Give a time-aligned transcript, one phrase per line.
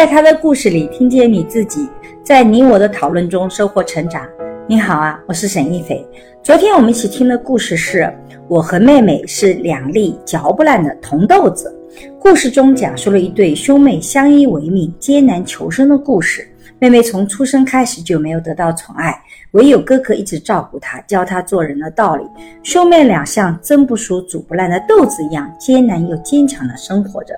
[0.00, 1.86] 在他的故事里听见你自己，
[2.24, 4.26] 在你我的讨论中收获成长。
[4.66, 6.02] 你好啊，我是沈一斐。
[6.42, 8.10] 昨天我们一起听的故事是
[8.48, 11.78] 我和妹妹是两粒嚼不烂的铜豆子。
[12.18, 16.48] 故事中讲述了一对兄妹相依为命、艰难求生的故事。
[16.78, 19.14] 妹妹从出生开始就没有得到宠爱，
[19.50, 22.24] 唯有哥哥一直照顾她，教她做人的道理。
[22.62, 27.34] 兄妹俩像蒸不熟、煮不烂的豆子一样，艰难又坚强地生活着。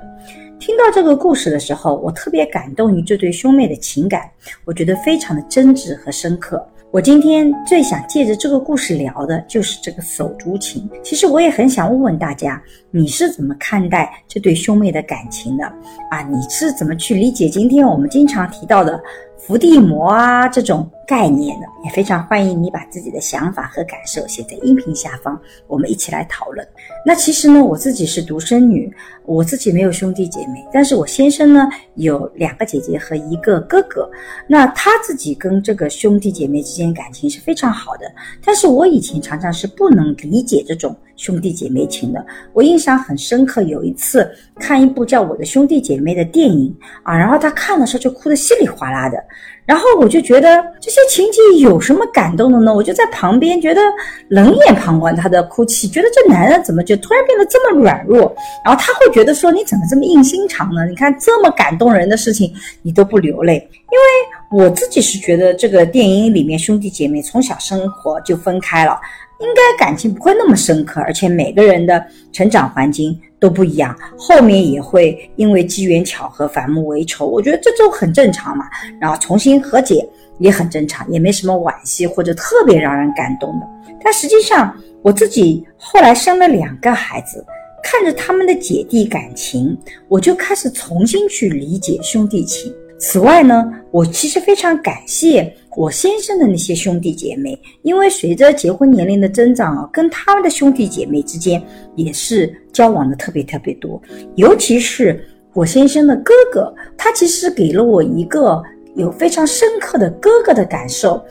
[0.62, 4.30] 听到这个故事的时候，我特别感动于这对兄妹的情感，
[4.64, 6.64] 我觉得非常的真挚和深刻。
[6.92, 10.88] 我今天最想借着这个故事聊的就是这个手足情。
[11.02, 12.62] 其实我也很想问问大家，
[12.92, 15.64] 你是怎么看待这对兄妹的感情的？
[16.12, 19.02] 啊，你是怎么去理解今天我们经常提到的？
[19.44, 26.66] 伏地魔啊，这种概念的也非常欢迎你把自己的想法和感受写在音频下方，我们一起来讨论。
[27.04, 28.90] 那其实呢，我自己是独生女，
[29.24, 34.08] 我自己没有兄弟姐妹，但是我先生呢有两个姐姐和一个哥哥，
[34.46, 38.06] 那他自己跟这个兄弟姐妹之间感情是非常好的。
[38.44, 42.24] 但是我以前常常是不能理解这种兄弟姐妹情的。
[42.52, 44.28] 我印象很深刻，有一次
[44.58, 49.16] 看一部叫《我的兄弟姐妹》的电影啊，然后他看的时候就哭得稀里哗啦的。
[49.64, 52.74] 然后我就觉得这些情节有什么感动的呢？
[52.74, 53.80] 我就在旁边觉得
[54.26, 58.34] 冷眼旁观他的哭泣，觉得这男人怎么就突然变得这么软弱？
[58.64, 60.84] 然后他会觉得说你怎么这么硬心肠呢？
[60.86, 63.54] 你看这么感动人的事情你都不流泪，
[63.92, 68.98] 因为我自己是觉得这个电影里面兄弟姐妹从小生活就分开了。
[69.42, 78.64] 应该感情不会那么深刻，而且每个人的成长环境都不一样，后面也会因为机缘巧合反目为仇，我觉得这都很正常嘛。
[79.00, 83.66] 然后重新和解也很正常，也没什么惋惜或者特别让人感动的。
[84.04, 87.44] 但实际上，我自己后来生了两个孩子，
[87.82, 89.76] 看着他们的姐弟感情，
[90.06, 92.72] 我就开始重新去理解兄弟情。
[92.98, 101.62] 此外呢，我其实非常感谢我先生的那些兄弟姐妹，因为随着结婚年龄的增长啊，跟他们的兄弟姐妹之间
[101.96, 104.00] 也是交往的特别特别多。
[104.34, 105.24] 尤其是
[105.54, 108.62] 我先生的哥哥，他其实给了我一个
[108.96, 111.22] 有非常深刻的哥哥的感受。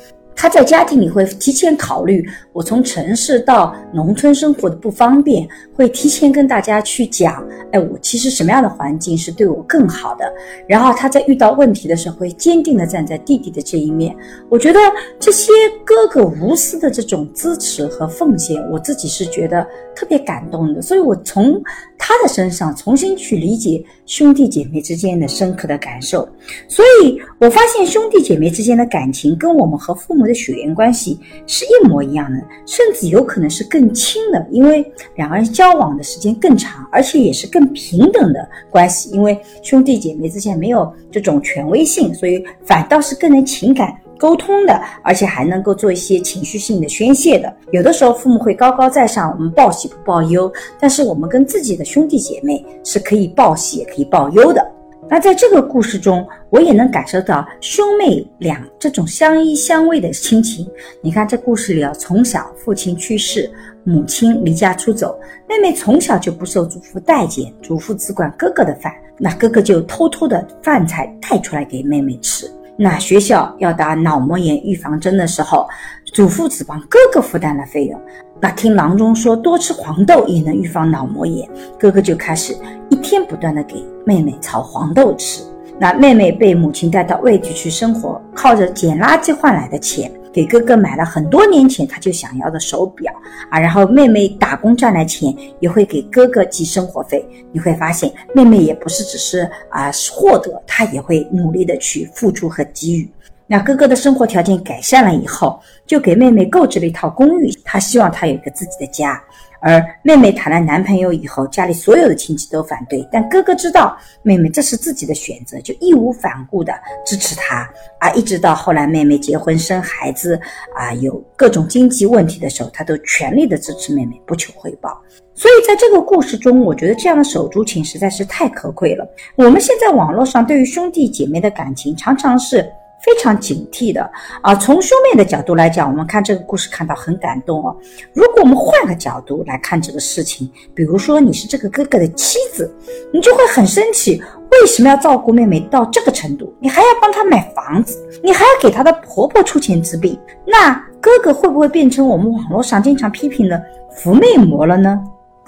[0.42, 10.26] 他在家庭里会提前考虑我从城市到农村生活的不方便，会提前跟大家去讲，哎，我其实什么样的环境是对我更好的。
[10.68, 14.16] 然后他在遇到问题的时候，会坚定的站在弟弟的这一面。
[14.50, 14.80] 我觉得
[15.20, 15.52] 这些
[15.86, 19.64] 哥哥无私的这种支持和奉献，我自己是觉得
[19.96, 20.82] 特别感动的。
[20.82, 21.62] 所以我从
[22.00, 26.28] 他的身上重新去理解兄弟姐妹之间的深刻的感受。
[26.68, 30.31] 所以我发现兄弟姐妹之间的感情跟我们和父母。
[30.32, 39.10] 的血缘关系是一模一样的，甚至有可能是更亲的，因为两个人交往的时间更长，而且也是更平等的关系。
[39.10, 47.54] 因为兄弟姐妹之间没有这种权威性，所以反倒是更能情感沟通的，而且还能够做一些情绪性的宣泄的。
[47.72, 54.66] 有的时候父母会高高在上，我们报喜不报忧，但是我们跟自己的兄弟姐妹是可以报喜也可以报忧的。
[55.14, 60.66] 那在这个故事中，我也能感受到兄妹俩这种相依相偎的亲情。
[61.02, 63.52] 你看这故事里啊，从小父亲去世，
[63.84, 72.50] 母亲离家出走，妹妹从小就不受祖父待见，祖父只管哥哥的饭，那哥哥就偷偷的饭菜带出来给妹妹吃。
[72.78, 75.68] 那学校要打脑膜炎预防针的时候，
[76.06, 78.00] 祖父只帮哥哥负担了费用。
[78.40, 81.48] 那听郎中说多吃黄豆也能预防脑膜炎，
[81.80, 82.56] 哥哥就开始
[82.90, 85.44] 一天不断的给妹妹炒黄豆吃。
[85.78, 90.12] 那妹妹被母亲带到外地去生活，靠着捡垃圾换来的钱。
[90.34, 93.14] 给哥哥买了很多年前他就想要的手表
[93.50, 97.26] 啊，然后妹妹打工赚来钱也会给哥哥寄生活费。
[97.52, 103.10] 你会发现，妹妹也不是只是啊获得，她也会努力的去付出和给予。
[103.46, 109.22] 那哥哥的生活条件改善了以后，就给妹妹购置了一套公寓，他希望她有一个自己的家。
[109.62, 116.74] 而妹妹谈了男朋友以后，家里所有的亲戚都反对，但哥哥知道妹妹这是自己的选择，就义无反顾的
[117.06, 117.70] 支持她
[118.00, 118.10] 啊！
[118.12, 120.40] 一直到后来妹妹结婚生孩子
[120.76, 125.00] 啊，有各种经济问题的时候，他都全力的支持妹妹，不求回报。
[125.36, 129.08] 所以在这个故事中，我觉得这样的手足情实在是太可贵了。
[129.36, 132.68] 我们现在网络上对于兄弟姐妹的感情，常常是。
[133.04, 134.10] 非常警惕的
[134.42, 134.56] 啊！
[134.56, 137.76] 从兄妹的角度来讲，我们看这个故事看到很感动哦。
[138.14, 142.72] 如果我们换个角度来看这个事情，比如说你是这个哥哥的妻子，
[143.12, 144.22] 你就会很生气，
[144.52, 146.54] 为什么要照顾妹妹到这个程度？
[146.60, 153.62] 你还要帮她买房子，你还要给她的婆婆出钱治病，那哥哥会不会变成我们网络上经常批评的
[153.98, 155.02] “扶妹魔”了呢？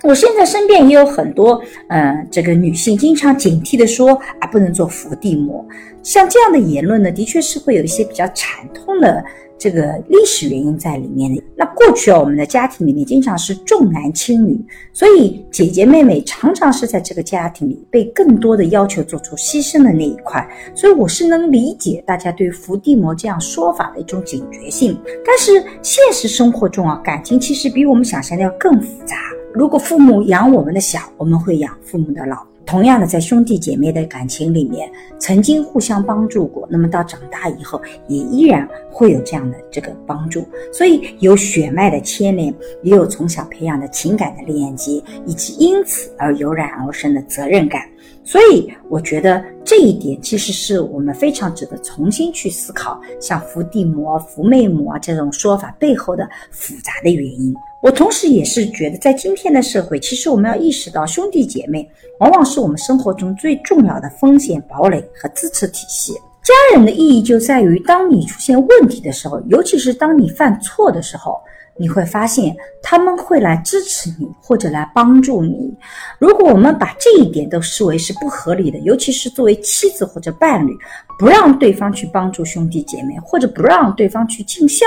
[0.03, 4.09] 我现在身边也有很多，嗯，这个女性经常警惕的说
[4.39, 5.65] 啊，不能做伏地魔。
[6.03, 9.23] 像这样的言论呢，的确是会有一些比较惨痛的。
[9.55, 11.41] 这个历史原因在里面的。
[11.55, 14.59] 那过去啊，我们的家庭里面经常是重男轻女，
[14.91, 20.45] 所以姐姐妹妹常常是在这个家庭里被更多的要求做出牺牲的那一块。
[20.75, 24.99] 所以我是能理解大家对伏地魔这样说法的一种警觉性。
[25.25, 29.15] 但是现实生活中啊，感情其实比我们想象的要更复杂。
[29.53, 32.37] 如果父母养我们的小，我们会养父母的老。
[32.65, 34.89] 同样的，在兄弟姐妹的感情里面，
[35.19, 40.43] 曾经互相帮助过，那么到长大以后，也依然会有这样的这个帮助。
[40.71, 42.51] 所以有血脉的牵连，
[42.81, 47.83] 也有从小培养的情感的链接，以及因此而油然而生的责任感。
[48.23, 49.43] 所以，我觉得
[49.75, 57.51] 这一点其实是我们非常值得重新去思考，像伏地魔、伏妹魔这种说法背后的复杂的原因。
[57.81, 61.89] 我同时也是觉得，在今天的社会，其实我们要意识到，兄弟姐妹
[62.19, 66.13] 往往是我们生活中最重要的风险堡垒和支持体系。
[66.43, 71.41] 家人的意义就在于，当你出现问题的时候，尤其是当你犯错的时候。
[71.75, 75.73] 你会发现他们会来支持你，或者来帮助你。
[76.19, 80.77] 如果我们把这一点都视为是不合理的，尤其是作为妻子或者伴侣，
[81.17, 84.85] 不让对方去帮助兄弟姐妹，或者不让对方去尽孝，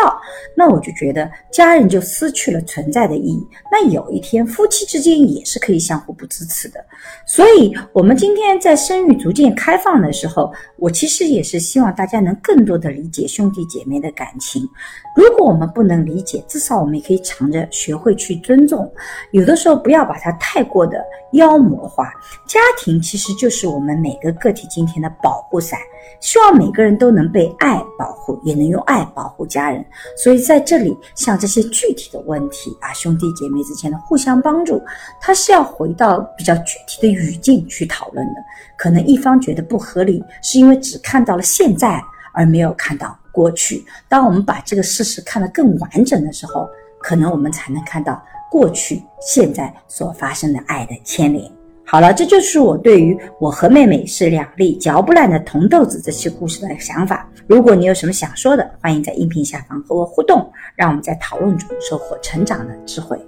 [0.56, 3.46] 那我就觉得家人就失去了存在的意义。
[3.70, 6.84] 那有一天夫妻之间也是可以相互不支持的。
[7.26, 14.68] 所以，我们今天在生育逐渐开放的时候，我其实也是希望大家能更多的理解兄弟姐妹的感情。
[15.16, 18.88] 如果我们不能理解，至少我们也可以尝着学会去尊重。
[19.30, 21.02] 有的时候不要把它太过的
[21.32, 22.12] 妖魔化。
[22.46, 25.80] 家庭其实就是我们每个个体今天的保护伞。
[26.20, 29.84] 希望每个人都能被爱保护，也能用爱保护家人。
[30.16, 34.80] 所以在这里，像这些具体的问题啊，兄弟姐妹之间的互相帮助，
[35.20, 38.34] 它是要回到比较具体的语境去讨论的。
[38.76, 42.02] 可能一方觉得不合理，是因为只看到了现在，
[42.32, 43.18] 而没有看到。
[43.36, 46.66] 过去，当我们把这个事实看得更完整的时候，
[46.98, 48.18] 可能我们才能看到
[48.50, 51.44] 过去、现在所发生的爱的牵连。
[51.84, 57.28] 好了，这就是我对于我和妹妹是两粒嚼不烂的铜豆子这期故事的想法。
[57.46, 63.20] 如果你有什么想说的，欢迎在音频下方和我互动，让我们在讨论中收获成长的智慧。